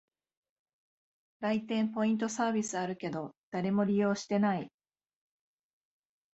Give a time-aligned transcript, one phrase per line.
[1.41, 4.67] 来店ポイントサービスあるけど、誰も利用してない